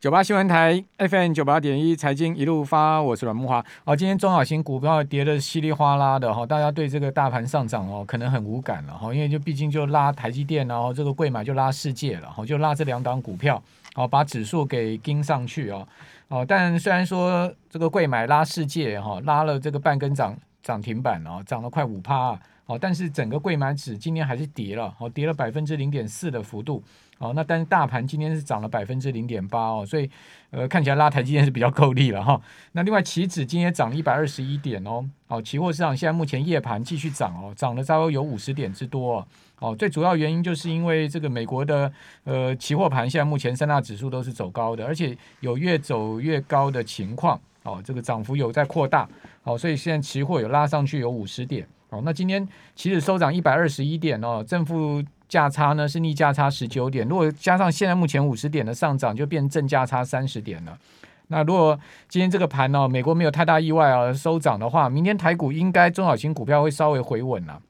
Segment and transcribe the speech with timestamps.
[0.00, 3.64] 九八新闻台 FM 九八点一财经一路发，我是阮慕驊。
[3.84, 13.60] 好，今天中小型股票跌得稀里哗啦的哈，大家对这个大盘上涨哦，可能很无感了哈，因为就毕竟就拉台积电，然后这个柜买就拉世界了哈，就拉这两档股票，
[13.94, 15.88] 好把指数给盯上去哦。
[16.28, 26.80] 哦，但虽然说这个柜买拉世界哈，拉了这个半根涨涨停板哦，涨了快五趴哦，但是整个柜买指今天还是跌了，哦，跌了百分之零点四的幅度。
[27.18, 30.08] 哦，那但是大盘今天是涨了百分之零点八哦，所以
[30.50, 32.40] 呃看起来拉台积电是比较够力了哈。
[32.72, 39.26] 那另外期指今天涨了一百二十一点哦，哦期货市场现在目前夜盘继续涨哦，涨了差不多有五十点之多哦。
[39.60, 41.92] 哦，最主要原因就是因为这个美国的
[42.22, 49.08] 呃期货盘现在目前三大指数都是走高的，而且有越走越高的情况哦，这个涨幅有在扩大
[49.42, 52.02] 哦，所以现在期货有拉上去有五十点哦。
[52.04, 55.02] 那今天期指收涨一百二十一点哦，正负。
[55.28, 60.78] 价差呢是逆价差十九点，如果加上现在目前五十点的上涨，就变正价差三十点了。
[61.26, 61.78] 那如果
[62.08, 67.60] 今天这个盘呢，美国没有太大意外啊，收涨的话，明天台股应该中小型股票会稍微回稳了。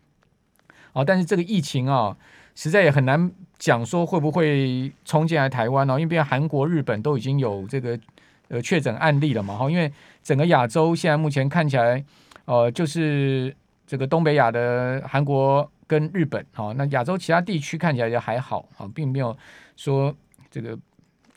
[0.92, 2.16] 哦，但是这个疫情啊，
[2.55, 7.98] 实在也很难讲说会不会冲进来台湾哦，因为毕竟韩国、日本都已经有这个
[8.46, 9.56] 呃确诊案例了嘛。
[9.56, 12.05] 哈，因为整个亚洲现在目前看起来，
[12.44, 13.52] 呃，就是
[13.89, 15.69] 这个东北亚的韩国。
[15.89, 19.34] 跟日本，好，那亚洲其他地区看起来也还好，啊，并没有
[19.75, 20.14] 说
[20.50, 20.78] 这个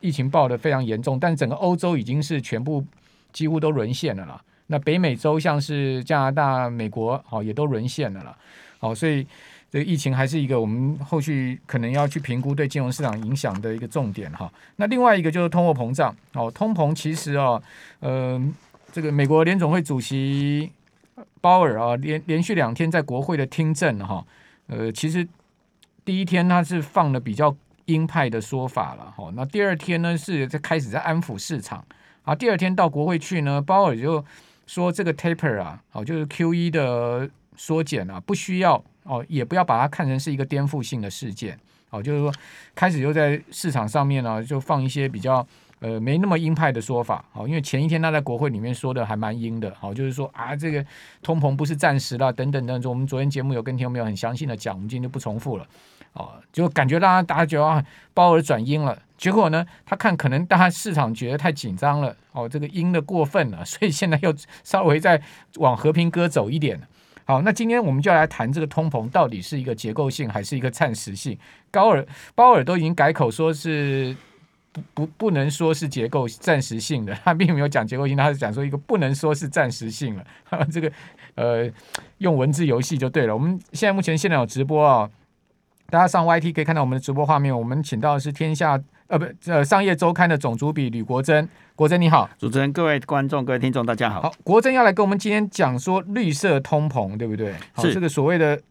[0.02, 2.86] 疫情爆得非常严重，但整个欧洲已经是全部
[3.32, 4.44] 几乎都沦陷了啦。
[4.68, 8.38] 那北美洲像是加拿大、美国，好，也都沦陷了啦。
[8.78, 9.26] 好，所以
[9.70, 14.52] 这个疫情还是一个我们后续可能要去评估对金融市场影响的一个重点哈。
[14.76, 17.62] 那另外一个就是通货膨胀，哦，通膨其实啊，
[18.02, 18.38] 呃，
[18.92, 20.70] 这个美国联总会主席
[21.42, 24.26] 鲍尔啊，连连续两天在国会的听证哈。
[24.68, 25.28] 呃，其实
[26.06, 27.54] 第一天他是放了比较
[27.86, 31.84] 鹰派的说法了哈，那第二天呢是在开始在安抚市场，
[32.24, 34.24] 啊，第二天到国会去呢，鲍尔就
[34.66, 41.60] 说这个 taper 啊，哦，就是 QE 的缩减啊，不需要哦，也不要把它看成是一个颠覆性的事件，
[41.90, 42.34] 哦，就是说
[42.74, 45.46] 开始又在市场上面呢就放一些比较。
[45.82, 50.86] 呃，没那么鹰派的说法，好，因为前一天他在国会里面说的还蛮鹰的，好，就是说啊，这个
[51.24, 52.88] 通膨不是暂时的，等等等等。
[52.92, 55.68] 我们昨天节目有跟听众朋友很详细的讲，我们今天就不重复了，
[56.14, 57.84] 哦，就感觉大家大家觉得啊，
[58.14, 64.32] 鲍尔转鹰了，结果呢，他看可能大家市场觉得太紧张了，哦，这个鹰的过分了， 所以现在又
[64.64, 65.20] 稍微再
[65.56, 66.80] 往和平鸽走一点。
[67.26, 71.36] 好，那今天我们就来谈这个通膨到底是一个结构性还是一个暂时性？
[71.72, 72.06] 高尔
[72.36, 74.16] 鲍尔都已经改口说是。
[74.72, 80.26] 不不不能说是结构暂时性的， 他并没有讲结构性，他是讲说一个不能说是暂时性了。
[80.72, 80.92] 这个
[81.36, 81.70] 呃，
[82.20, 83.34] 用文字游戏就对了。
[83.34, 85.10] 我们现在目前现在有直播啊，
[85.90, 87.58] 大家上 YT 可以看到我们的直播画面。
[87.58, 94.22] 我们请到的是天下呃不呃商业周刊的总主笔吕国珍，国珍你好，主持人、各位观众、各位听众大家好。
[94.22, 97.54] 好，国珍要来跟我们今天讲说绿色通膨，对不对？
[97.74, 98.62] 好，这个所谓的。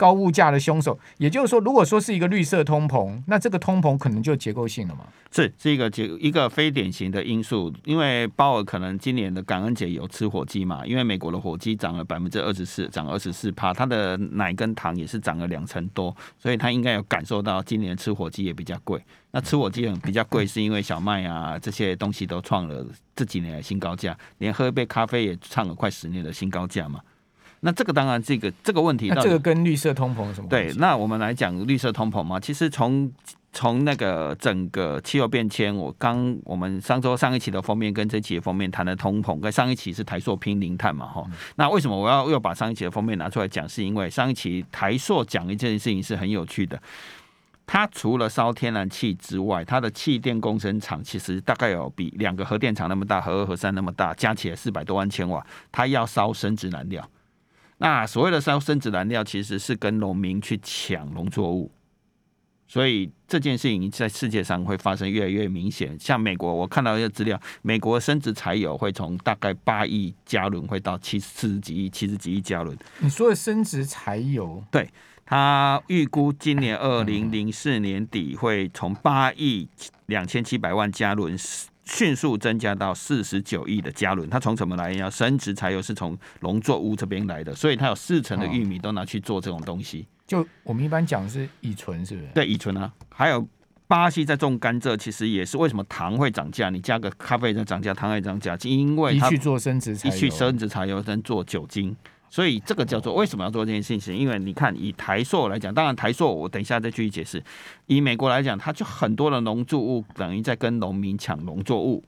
[0.00, 5.04] 高物价的凶手，也就是说，如果说是一个绿色通膨，那这个通膨可能就结构性了嘛？
[5.30, 18.98] 是，是一个结一个非典型的因素，因为鲍尔可能今年的感恩节有吃火鸡嘛，因为美国的火鸡涨了百分之二十四，涨二十四趴，它的奶跟糖也是涨了两成多，所以他应该有感受到今年吃火鸡也比较贵。
[19.32, 22.84] 那吃火鸡很比较贵，是因为小麦啊这些东西都创了
[23.14, 26.98] 这几年的新高价，连喝一杯咖啡也创了快十年的新高价嘛。
[27.60, 30.48] 那这个当然，这个这个问题，那这个跟绿色通膨有什么？
[30.48, 32.40] 对，那我们来讲绿色通膨嘛。
[32.40, 33.12] 其实从
[33.52, 41.32] 从那个整个气候变迁，我刚我们上周上一期的封面跟这期的封面谈的通膨，跟上一期是台塑拼零碳嘛，哈、嗯。
[41.56, 43.68] 那为什么我要又把上一期的封面拿出来讲？
[43.68, 46.80] 是因为上一期台塑讲一件事情是很有趣的。
[47.66, 57.06] 它除了烧天然气之外，它的气电共生厂其实大概有比两个核电厂那么大，核二核三那么大，加起来四百多万千瓦，它要烧生质燃料。
[57.82, 61.70] 那所谓的烧生质燃料，其实是跟农民去抢农作物，
[62.68, 65.98] 所以这件事情在世界上会发生越来越明显。
[65.98, 72.76] 像美国，我看到一个资料，美国生质柴油会从大概八亿加仑会到七四十几亿、七十几亿加仑。
[72.98, 74.86] 你说的生质柴油，对，
[75.24, 79.66] 他预估今年二零零四年底会从八亿
[80.04, 81.34] 两千七百万加仑。
[81.92, 85.10] 迅速增加到四十九亿的加仑，它从什么来呀？
[85.10, 90.06] 生质柴油是从农作物这边来的，所以它有四成的玉米都拿去做这种东西。
[90.24, 92.28] 就我们一般讲是乙醇，是不是？
[92.32, 92.92] 对，乙醇啊。
[93.08, 93.44] 还有
[93.88, 96.70] 巴西在种甘蔗，其实也是为什么糖会涨价？
[96.70, 101.96] 你加个咖啡在涨价，糖会涨价，因为它一去做生质柴油，一去生质柴油，跟做酒精。
[102.30, 104.16] 所以这个叫做为什么要做这件事情？
[104.16, 107.42] 因为你看，以台塑来讲，当然台塑我等一下再继续解释。
[107.86, 112.04] 以美国来讲，它就很多的农作物等于在跟农民抢农作物，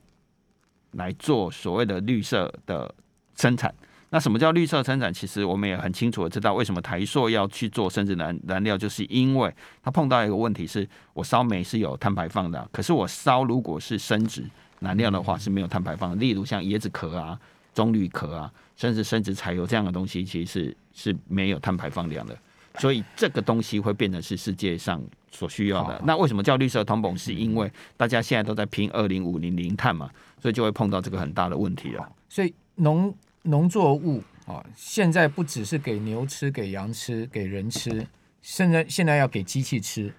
[0.91, 2.95] 来做所谓的绿色的
[3.35, 3.75] 生产。
[4.11, 5.11] 那什么叫绿色生产？
[5.11, 14.45] 其实我们也很清楚的知道，为什么台塑要去做生质燃燃料，就是因为它碰到一个问题是，我烧煤是有碳排放的，可是我烧如果是生质
[14.79, 16.15] 燃料的话是没有碳排放的。
[16.17, 17.39] 例如像椰子壳啊、
[17.73, 18.51] 棕榈壳啊。
[18.75, 20.77] 甚至生质柴油这样的东西，其实是
[21.11, 22.35] 是没有碳排放量的，
[22.79, 24.99] 所以这个东西会变成是世界上
[25.31, 26.01] 所需要的。
[26.03, 27.15] 那为什么叫绿色通膨？
[27.15, 30.09] 是因为大家现在都在拼二零五零零碳嘛，
[30.41, 32.11] 所以就会碰到这个很大的问题了。
[32.27, 38.05] 所以农农作物啊，现在不只是给牛吃、给羊吃、给人吃，
[38.41, 40.11] 现在现在要给机器吃，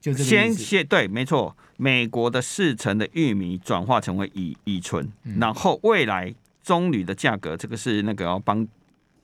[0.00, 1.54] 就这个先先对，没错。
[1.76, 6.34] 美国的四成的玉米转化成为乙乙醇，然后未来。
[6.70, 8.64] 棕榈的价格，这个是那个邦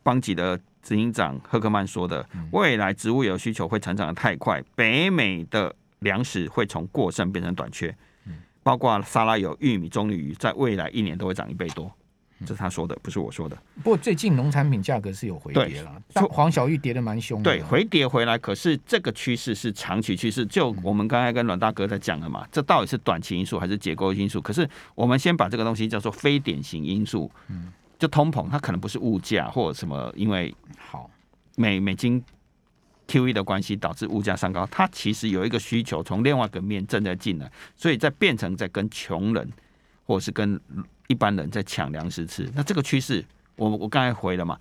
[0.02, 2.28] 邦吉的执行长赫克曼说的。
[2.50, 7.96] 未来植物油需求会成长的太快，北美的粮食会从过剩变成短缺，
[8.64, 11.88] 包括沙拉油、玉米、棕榈鱼，在未来一年都会涨一倍多。
[12.44, 13.56] 这是他说的，不是我说的。
[13.76, 17.50] 不过最近农产品价格是有回跌了，但黄小玉跌的蛮凶的。
[17.50, 20.44] 对，回跌回来，可是这个趋势是长期趋势。
[20.44, 24.38] 就我们刚才跟阮大哥在讲了嘛，这到底是短期因素还是结构因素？
[24.38, 31.10] 可是我们先把这个东西叫做非典型因素，嗯就通膨，它可能不是物价或者什么，因为好
[31.56, 32.22] 美美金
[33.08, 39.50] QE 的关系导致物价上高，它其实有一个需求从另外一个面正在进来，所以在变成在跟穷人
[40.04, 40.60] 或者是跟。
[41.08, 43.24] 一般人在抢粮食吃，那这个趋势，
[43.56, 44.58] 我我刚才回了嘛？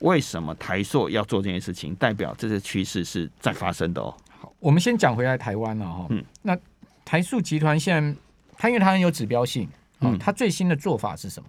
[0.00, 1.94] 为什么台塑要做这件事情？
[1.96, 4.14] 代表这些趋势是在发生的哦。
[4.38, 6.06] 好，我们先讲回来台湾了哈。
[6.10, 6.56] 嗯，那
[7.04, 8.20] 台塑集团现在，
[8.56, 9.68] 它因为它很有指标性，
[10.00, 11.48] 嗯，它最新的做法是什么？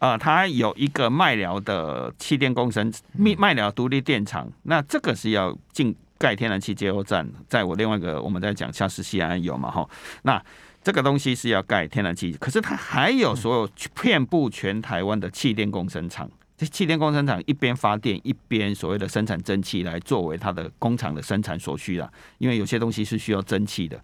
[0.00, 9.88] 呃，它有一个麦寮的气电工程，麦麦寮独立电厂，那这个是要进盖天然气接收站，在我另外一个我们在讲像是西安有嘛哈，
[10.22, 10.42] 那。
[10.86, 13.68] 这个东西是要盖天然气，可是它还有所有
[14.00, 16.30] 遍布全台湾的气电共生厂。
[16.56, 22.08] 这气电共生厂一边发电，一边所谓的生产蒸汽来作为它的工厂的生产所需啦。
[22.38, 24.00] 因为有些东西是需要蒸汽的。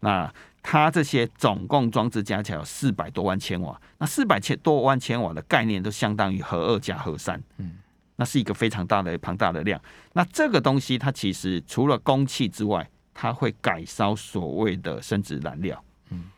[0.00, 0.28] 那
[0.64, 3.80] 它这些总共装置加起来有四百多万千瓦。
[3.98, 7.40] 那四百千多万千瓦的概念都相当于核二加核三。
[7.58, 7.76] 嗯，
[8.16, 9.80] 那是一个非常大的庞大的量。
[10.14, 15.80] 那这个东西它其实除了供气之外，它会改烧所谓的生殖燃料。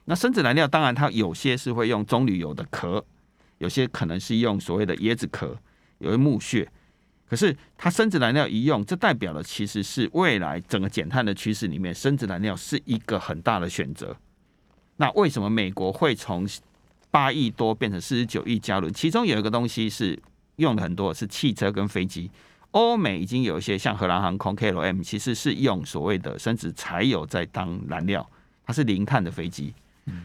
[0.06, 3.04] 那生质燃料当然它有些是会用棕榈油的壳，
[3.58, 5.56] 有些可能是用所谓的椰子壳，
[5.98, 6.66] 有些木屑。
[7.28, 14.16] 可是它生质燃料一用，这代表了其实是未来整个减碳的趋势里面，生质燃料是一个很大的选择。
[14.96, 16.48] 那为什么美国会从
[17.10, 18.90] 八亿多变成四十九亿加仑？
[18.92, 20.18] 其中有一个东西是
[20.56, 22.30] 用的很多，是汽车跟飞机。
[22.70, 28.28] 欧美已经有一些像荷兰航空 KLM，其实是用所谓的生质柴油在当燃料。
[28.68, 29.72] 它是零碳的飞机，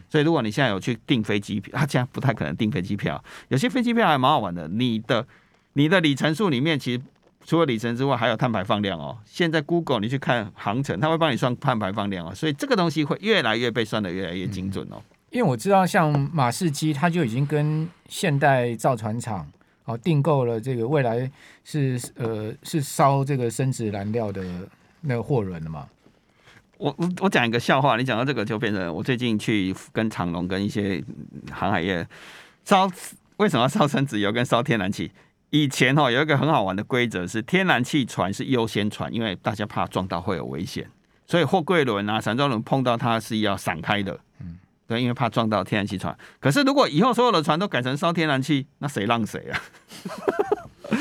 [0.06, 3.24] 所以如果你现在有去订飞机票， 它现在不太可能订飞机票。
[3.48, 5.26] 有些飞机票还蛮好玩的，你的
[5.72, 7.00] 你的里程数里面，其实
[7.46, 9.16] 除了里程之外，还有碳排放量哦。
[9.24, 15.00] 现在 Google 你去看航程，它会帮你算碳排放量哦，所以这个东西会越来越被算的越来越精准哦。
[15.30, 19.50] 因为我知道，像马士基，它就已经跟现代造船厂
[19.86, 21.30] 哦订购了这个未来
[21.64, 24.44] 是呃是烧这个生质燃料的
[25.00, 25.88] 那个货轮了嘛。
[26.84, 31.02] 我我我讲一个笑话，你讲到这个就变成我最近去跟长隆跟一些
[31.50, 32.06] 航海业
[32.62, 32.86] 烧，
[33.38, 35.10] 为什么要烧 生质油跟烧天然气？
[35.48, 40.86] 以前哦有一个很好玩的规则是天然气船是优先船，因为大家怕撞到会有危险，
[41.26, 46.14] 所以货柜轮啊、散装轮碰到它是要闪开的，嗯，对，因为怕撞到天然气船。
[46.38, 49.58] 可是如果以后所有的船都改成烧天然气，那谁让谁啊？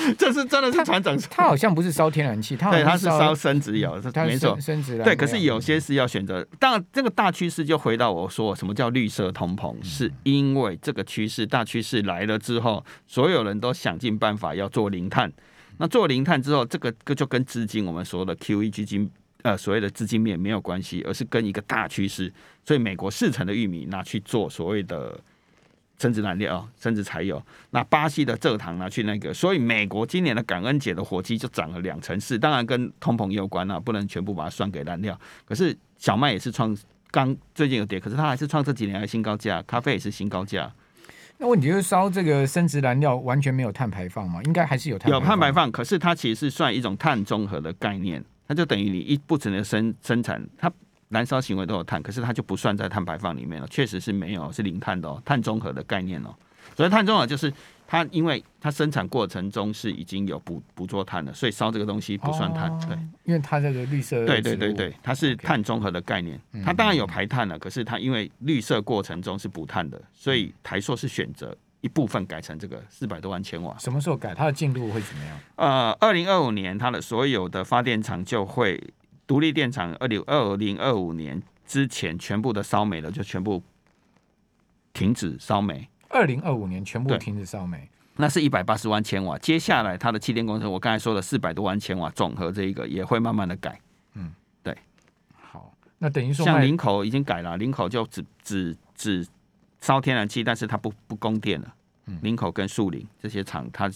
[0.17, 5.15] 这是真的是船长，他好像不是烧天然气，他对他是烧生质油，他没错，生质对。
[5.15, 15.31] 可是有些是要选择，当然这个大趋势就回到我说什么叫绿色通膨，是因为这个趋势大趋势来了之后，所有人都想尽办法要做零碳。
[15.77, 19.09] 那做零碳之后，这个就跟资金我们说的 QE 基金
[19.41, 22.31] 呃所谓的资金面没有关系，而是跟一个大趋势。
[22.63, 25.19] 所以美国四成的玉米拿去做所谓的。
[26.03, 27.41] 生殖燃料，生殖柴油。
[27.69, 32.37] 那巴西的蔗糖拿去那个，所以美国今年的感恩节的火鸡就涨了两成四。
[32.37, 35.17] 当然跟通膨也有关啊，不能全部把它算给燃料。
[35.45, 36.75] 可是小麦也是创
[37.09, 39.61] 刚最近有跌，可是它还是创这几年的新高价。
[39.65, 40.69] 咖啡也是新高价。
[41.37, 44.43] 那问题就是烧这个生质燃料完全没有碳排放嘛？
[44.43, 45.21] 应该还是有碳排放。
[45.21, 50.69] 有碳排放，可是它其实是算一种碳中和的概念，它就等于你一不停的生生产它。
[51.13, 53.67] 燃烧行为都有碳，可是它就不算在碳排放里面了。
[53.69, 56.33] 确实是没有，是零碳的哦，碳中和的概念哦。
[56.75, 57.53] 所以碳中和就是
[57.85, 62.71] 它，因为它生产过程中是已经有捕捕捉碳了，所以烧这个东西不算碳。
[62.87, 64.25] 对，因为它这个绿色。
[64.25, 66.39] 对对对对，它是碳中和的概念。
[66.65, 73.77] 它当然有排碳了，可是它因为绿色过程中是补碳的，所以台塑是选择一部分改成这个四百多万千瓦。
[73.77, 74.33] 什么时候改？
[74.33, 75.39] 它的进度会怎么样？
[75.57, 78.81] 呃，二零二五年它的所有的发电厂就会
[79.25, 83.63] 独立电厂，二零二零二五年之前全部的烧煤了，就全部
[84.91, 85.89] 停止烧煤。
[86.09, 89.37] 二零二五年全部停止烧煤，那是一百八十万千瓦。
[89.39, 93.79] 接下来它的气电工程，我刚才说的四百多万千瓦总和这一个也会慢慢的改。
[94.13, 94.77] 嗯，对。
[95.33, 99.25] 好，那等于说像林口已经改了，林口就只只只
[99.81, 101.73] 烧天然气，但是它不不供电了。
[102.05, 103.89] 嗯，林口跟树林这些厂，它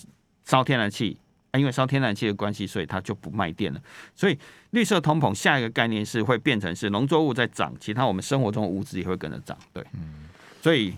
[0.45, 1.19] 烧天然气，
[1.53, 3.81] 因为烧天然气的关系，所以它就不卖电了。
[4.15, 4.37] 所以
[4.71, 9.57] 绿色通膨下一个概念是会变成是农作物在涨，其他我们生活中的物质也会跟着涨。
[9.73, 10.25] 对，嗯，
[10.61, 10.93] 所以。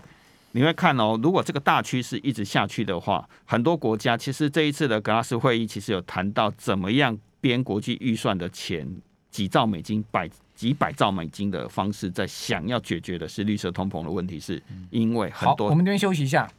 [0.52, 8.84] 你会看哦，如果这个大趋势一直下去的话，很多国家其实这一次的格拉斯会议其实有谈到怎么样编国际预算的钱，
[9.30, 15.68] 几兆美金、百几百兆美金的方式，在想要解决的是绿色通膨的问题，是因为很多。
[15.68, 16.50] 好，我们这边休息一下。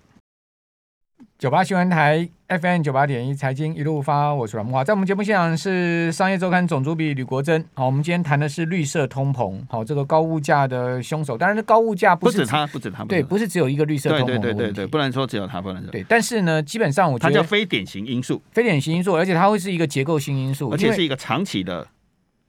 [1.38, 7.64] 九八新闻台 FM 九八点一财经一路发，我是阮木华，在我们节目现场是商业周刊总主笔吕国珍。
[7.74, 11.38] 好，我们今天谈的是绿色通膨，好，这个高物价的凶手。
[11.38, 14.26] 当然，高物价不止他，不止他，对，不是只有一个绿色通膨。
[14.26, 15.92] 对对对对对，不能说只有他，不能说。
[15.92, 21.88] 对，但是呢，基本上我觉得它叫非典型因素，非典型因素，而且它会是一个结构性因素，而且是一个长期的。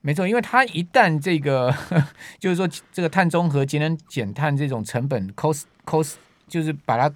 [0.03, 1.75] 没错，因为它一旦这个，
[2.39, 6.15] 就是说这个碳中和、节能减碳这种成本 cost cost，
[6.49, 7.15] 就是把它。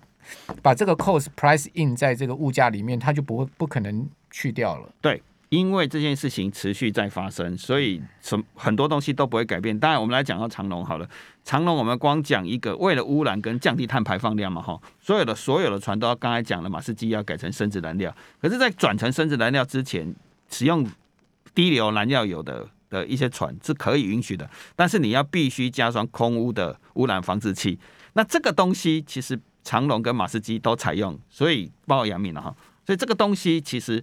[0.63, 4.89] 把这个 cost price in 在这个物价里面，它就不会不可能去掉了。
[5.01, 9.79] 对，因为这件事情持续在发生，所以什很多东西都不会改变。
[9.79, 11.09] 当然，我们来讲到长荣好了，
[11.45, 18.15] 长荣我们光讲一个，为了污染跟降低碳排放量嘛，哈，所有的所有的船都要刚才讲了，马士基要改成深质燃料。
[18.41, 20.15] 可是，在转成深质燃料之前，
[20.51, 20.85] 使用
[21.55, 27.79] 低硫燃料油的的一些船是可以允许的，但是你要必须加装空污的污染防治器。
[28.15, 29.39] 那这个东西其实。
[29.67, 32.55] 长龙跟马士基都采用，所以包括阳明了哈。
[32.87, 34.03] 所以这个东西其实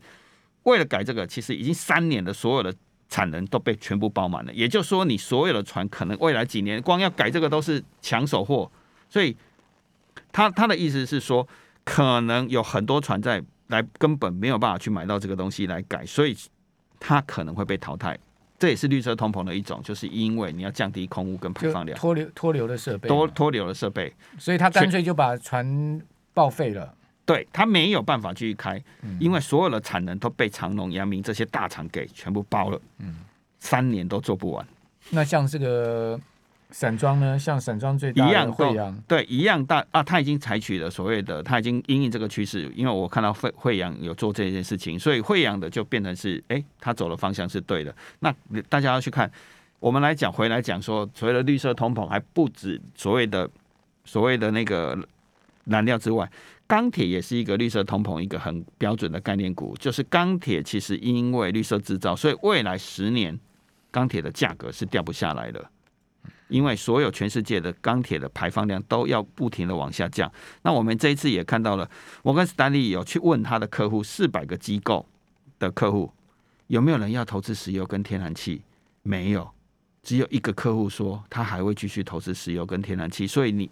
[0.64, 2.76] 为了改这个，其实已经三年的所有的
[3.08, 4.54] 产能都被全部包满了。
[4.54, 8.70] 也就是说，你所有的船可能未来几年光要改这个都是抢手货。
[9.10, 9.34] 所以
[10.34, 11.48] 他他的意思是说，
[11.86, 16.36] 可能有很多船在来根本没有办法去买到这个东西来改，所以
[17.00, 18.20] 他可能会被淘汰。
[18.64, 26.02] 这也是绿色通膨的一种，就是因为你要降低空污跟排放量，脱硫脱硫的设备，脱脱硫的设备，所以他干脆就把船
[26.34, 26.96] 报废了。
[27.26, 28.82] 对，他没有办法继续开，
[29.20, 33.18] 因为所有的产能都被长隆、阳明这些大厂给全部包了，嗯，
[33.60, 34.66] 三年都做不完。
[35.10, 36.18] 那像这个。
[36.74, 47.96] 散装呢，像散装最大一样惠阳，对，一样大啊，他已经采取了所谓的，他已经因应这个趋势，因为我看到惠惠阳有做这件事情，所以惠阳的就变成是，哎，他走的方向是对的。
[48.20, 48.34] 那
[48.68, 49.32] 大家要去看，
[49.80, 53.48] 我们来讲回来讲说，所谓的绿色通膨还不止所谓的
[54.04, 54.98] 所谓的那个
[55.66, 56.28] 燃料之外，
[56.66, 63.40] 钢铁也是一个绿色通膨一个很标准的概念股，就是钢铁其实因为绿色制造，所以未来十年
[63.92, 65.64] 钢铁的价格是掉不下来的。
[66.54, 70.32] 因为所有全世界的钢铁的排放量都要不停的往下降，
[70.62, 71.90] 那我们这一次也看到了，
[72.22, 75.04] 摩根士丹利有去问他的客户四百个机构
[75.58, 76.14] 的客户，
[76.68, 78.62] 有没有人要投资石油跟天然气？
[79.02, 79.50] 没有，
[80.04, 83.26] 只有一个客户说他还会继续投资石油跟天然气。
[83.26, 83.68] 所以你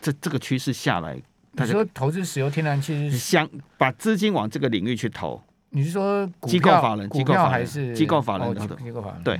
[0.00, 1.20] 这这个趋势下来，
[1.52, 5.42] 你说投资石油天然气是想把资金往这个领域去投？
[5.68, 7.06] 你是说机构法人？
[7.10, 8.54] 机构法人还是机构法人？
[8.78, 9.38] 机构法人对。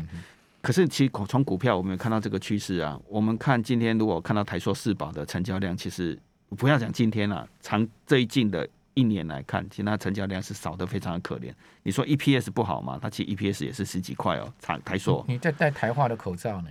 [0.65, 2.99] 可是，其实从股票我们有看到这个趋势啊。
[3.07, 6.19] 我们看今天，如果看到台硕四宝的成交量，其实
[6.57, 11.53] 不要讲今天了，长最近的一年来看，其实它成交量是少的非常的可怜。
[11.83, 12.99] 你说 EPS 不好嘛？
[12.99, 14.51] 它其实 EPS 也是十几块哦。
[14.63, 16.71] 台台硕，你在戴台化的口罩呢？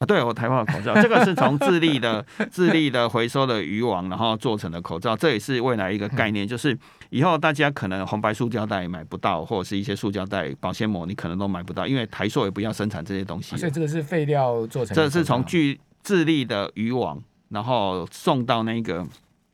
[0.00, 6.76] 啊，对，我台湾的口罩，这个是从智利的智利的回收的渔网，然后做成的口罩，这也是未来一个概念，就是
[7.10, 13.58] 以后大家可能红白塑胶袋买不到，或者是一些塑胶袋、保鲜膜，你可能都买不到，因为台塑也不要生产这些东西。
[13.58, 15.02] 所以这个是废料做成的。
[15.02, 19.06] 这是从巨智利的渔网，然后送到那个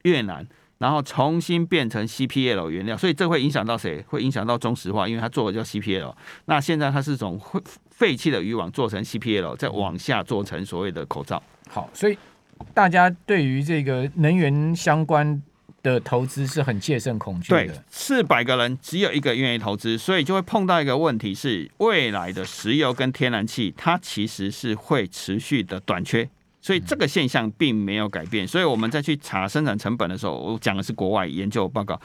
[0.04, 0.46] 越南，
[0.78, 4.04] 然后重新变成 CPL 原料，所以这会影响到谁？
[4.06, 6.14] 会影响到中石化，因为它做的叫 CPL。
[6.44, 7.60] 那现在它是从废
[8.16, 11.42] 弃的渔网做成 CPL，再往下做成所谓的口罩。
[11.68, 12.18] 好，所以
[12.74, 15.42] 大家对于这个能源相关
[15.82, 17.66] 的投资是很戒慎恐惧的。
[17.66, 26.28] 对，四百个人只有一个愿意投资，所以就会碰到一个问题是，未来的石油跟天然气，它其实是会持续的短缺。
[26.66, 28.44] 所以这个现象并没有改变。
[28.44, 32.00] 所以我们再去查生产成本的时候，我讲的是国外研究报告，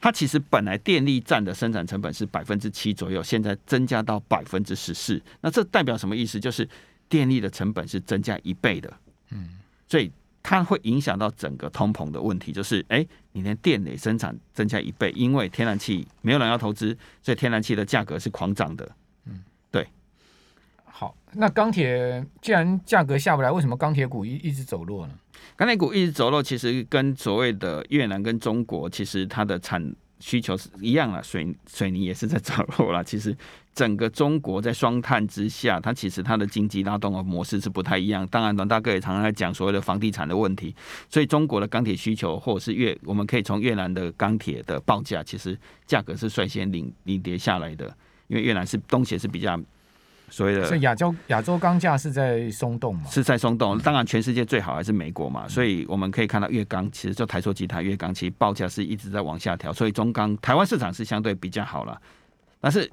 [0.00, 5.20] 它其实本来电力占的生产成本是百分之七左右，现在增加到百分之十四。
[5.42, 6.40] 那这代表什么意思？
[6.40, 6.66] 就是
[7.10, 8.90] 电力的成本是增加一倍的。
[9.32, 9.50] 嗯，
[9.86, 10.10] 所以
[10.42, 18.90] 它会影响到整个通膨的问题，就是哎，你连电力生产增加一倍，因为天然气没有人要投资，所以天然气的价格是狂涨的。
[21.38, 25.12] 那钢铁既然价格下不来，为什么钢铁股一一直走弱呢？
[25.54, 33.02] 钢铁股一直走弱，其实跟所谓的越南跟中国，其实它的产需求是一样啊，水水泥也是在走弱了。
[33.04, 33.36] 其实
[33.74, 38.26] 整个中国在双碳之下，它其实它的经济拉动的模式是不太一样。
[38.28, 40.74] 当然，阮大哥也常常在讲所谓的房地产的问题，
[41.10, 47.94] 所以中国的钢铁需求，或者是越，我们可以从越南的钢铁的报价，其实价格是率先领领跌下来的，
[48.28, 49.60] 因为越南是东协是比较。
[50.28, 53.08] 所以亚洲亚洲钢价是在松动嘛？
[53.08, 53.78] 是在松动。
[53.78, 55.46] 当然，全世界最好还是美国嘛。
[55.48, 59.72] 所以我们可以看到，越钢其实就台塑集团越钢，其实报价是一直在往下调。
[59.72, 62.00] 所以中钢台湾市场是相对比较好了。
[62.60, 62.90] 但是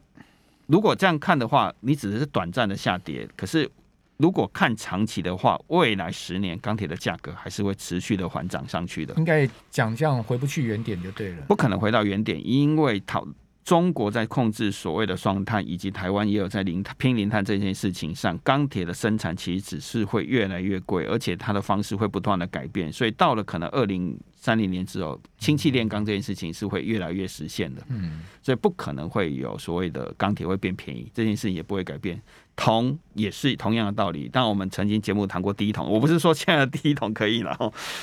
[0.68, 3.28] 如果这样看的话，你只是短暂的下跌。
[3.36, 3.70] 可是
[4.18, 9.14] 如果看长期的话，未来十年钢铁的价格还是会持续的缓涨上去的。
[9.16, 11.42] 应该讲这样回不去原点就对了。
[11.48, 13.28] 不可能回到原点，因为讨。
[13.64, 27.82] 中国在控制所谓的双碳，以及台湾也有在零拼零碳这件事情上，钢铁的生产其实只是会越来越贵，而且它的方式会不断的改变，所以到了可能二零三零年之后，氢气炼钢这件事情是会越来越实现的。
[27.88, 32.22] 嗯，所以不可能会有所谓的钢铁会变便宜，这件事情也不会改变。
[32.56, 37.58] 铜也是同样的道理，但我们曾经节目谈过第一桶，我不是说现在的第一桶可以了，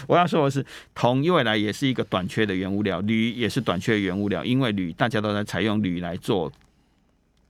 [0.09, 6.51] 我要说的是，铜未来也是一个短缺的原物料，铝也是短缺的原物料，因为铝大家都在采用铝来做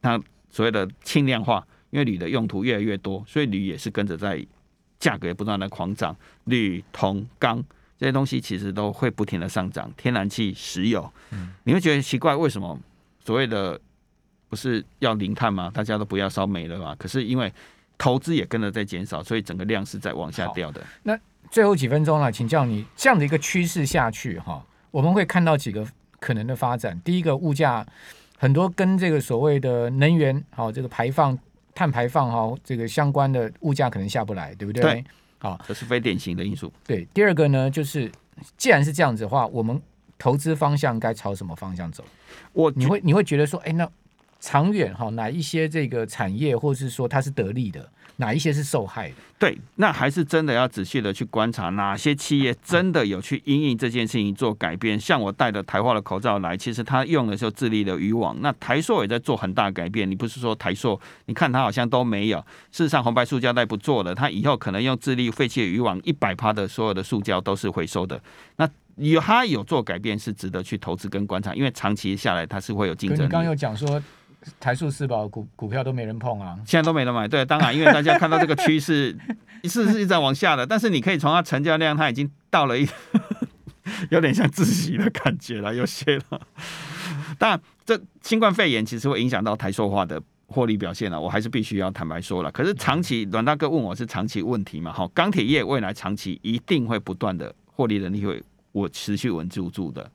[0.03, 4.45] 它所谓的轻量化，因为铝的用途越来越多，所以铝也是跟着在
[4.99, 6.15] 价格也不断的狂涨，
[6.45, 7.65] 铝、铜、钢
[7.99, 11.11] 这些东西其实都会不停的上涨，天然气、石油，
[11.65, 12.79] 你会觉得奇怪，为什么
[13.25, 13.81] 所谓的？
[14.51, 15.71] 不是要零碳吗？
[15.73, 16.95] 大家都不要烧煤了吗？
[16.99, 17.51] 可是因为
[17.97, 20.85] 投资也跟着在减少，所以整个量是在往下掉的。
[21.05, 21.17] 那
[21.51, 25.87] 最后几分钟了，请教你这样的一个趋势下去哈，我们会看到几个
[26.19, 27.01] 可能的发展。
[27.05, 27.87] 第一个，物价
[28.39, 31.39] 很多跟这个所谓的能源好这个排放
[31.73, 34.83] 碳排放哈这个相关的物价可能下不来，对不对？
[34.83, 35.05] 对，
[35.39, 36.73] 好，这是非典型的因素。
[36.85, 38.11] 对，第二个呢，就是
[38.57, 39.81] 既然是这样子的话，我们
[40.19, 42.05] 投资方向该朝什么方向走？
[42.53, 43.89] 我你会你会觉得说，哎，那。
[44.41, 49.15] 长远哈，哪一些这个产业，或是说它是得利的，哪一些是受害的？
[49.39, 54.99] 对，那还是真的要仔细的去观察哪些企业真的有去因应这件事情做改变。
[54.99, 58.37] 像我戴的台化的口罩来，其实它用的时候自立的渔网。
[58.41, 60.11] 那台塑也在做很大改变。
[60.11, 62.39] 你不是说台塑，你看它好像都没有。
[62.73, 68.21] 事实上，红白塑胶袋不做了，它以后可能用自立废弃的渔网，一百趴的所有的塑胶都是回收的。
[68.57, 73.23] 那有它有做改变，是值得去投资跟观察，因为长期下来它是会有竞争力。
[73.23, 74.03] 你刚刚有讲说。
[74.59, 77.29] 台塑四宝股股票都没人碰啊，现在都没人买。
[77.29, 79.17] 对，当然，因为大家看到这个趋势
[79.65, 82.89] 是是一直在往下的，但是你可以从它成交量，它已经到了一
[84.11, 86.41] 有点像窒息的感觉了，有些了。
[87.39, 92.51] 当然，这新冠肺炎其实会影响到台塑化的获利表现了，我还是必须要坦白说了。
[92.51, 94.93] 可是长期，阮大哥问我是长期问题嘛？
[94.93, 100.11] 好，钢铁业未来长期一定会不断的获利能力会我持续稳住住的。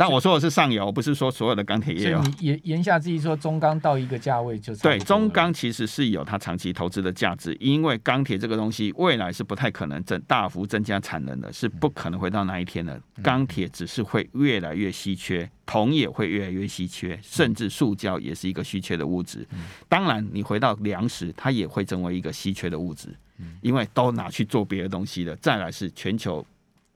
[0.00, 0.02] 嗯。
[0.02, 2.24] 但我说的是上游，不是说所有的钢铁业哦。
[2.40, 12.98] 言言下之意说，中钢到一个价位就对，中钢其实是有它长期投资的价值，因为钢铁这个东西未来是不太可能增大幅增加产能的，是不可能回到那一天的。
[13.22, 19.46] 钢铁只是会越来越稀缺，铜也会越来越稀缺，甚至塑胶也是一个稀缺的物质。
[19.86, 23.14] 当然，你回到粮食，它也会成为一个稀缺的物质，
[23.60, 25.36] 因为都拿去做别的东西了。
[25.36, 26.42] 再来是全球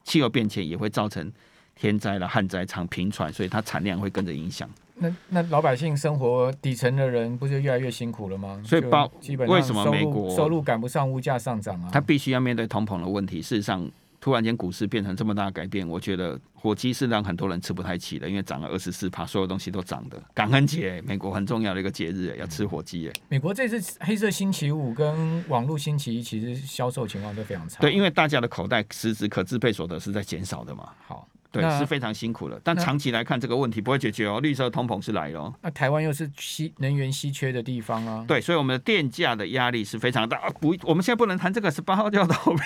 [0.05, 1.31] 气候变迁也会造成。
[1.75, 4.69] 天灾了，旱灾常频传，所以它产量会跟着影响。
[4.97, 8.63] 那那老百姓生活底层的人不是越来越辛苦了吗？
[8.65, 11.91] 所以包基本上为什么美国收入赶不上物价上涨啊？
[11.93, 13.43] 他必须要面对通膨的问题。
[13.43, 20.23] 事实上，突然间股市变成这么大的改变，我觉得火鸡是让很多人吃不太起的，因为涨了二十四趴，所有东西都涨的。
[20.33, 23.11] 感恩节， 美国很重要的一个节日，要吃火鸡。
[23.29, 27.81] 美国这次黑色星期五跟网络星期一其实销售情况都非常差。
[27.81, 30.91] 对，因为大家的口袋实质可支配所得是在减少的嘛。
[31.05, 31.27] 好。
[31.63, 32.61] 对，是非常辛苦的。
[32.63, 34.41] 但长期来看，这个问题不会解决哦。
[34.41, 35.55] 绿色通膨是来了、哦。
[35.63, 38.25] 那台湾又是稀能源稀缺的地方啊。
[38.27, 40.37] 对，所以我们的电价的压力是非常大。
[40.39, 42.63] 啊、不，我们现在不能谈这个，十八号就要投面。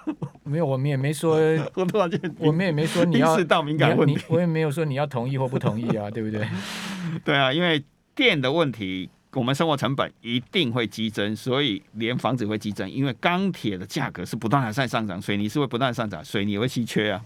[0.44, 1.38] 没有，我们也没说。
[1.74, 3.36] 我突然间，我们也没说你要。
[3.36, 4.18] 是到敏感问题。
[4.28, 6.48] 我也没有说你要同意或不同意啊，对不对？
[7.24, 9.10] 对啊，因为电的问题。
[9.34, 17.24] 我们生活成本一定会激增，所以连房子会激增，因为钢铁的价格是不断的在上涨，水泥是会不断上涨，水泥会稀缺啊。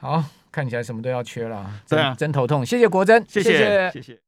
[0.00, 2.64] 好，看起来什么都要缺了，对啊，真头痛。
[2.64, 4.18] 谢谢国珍，谢谢，谢谢。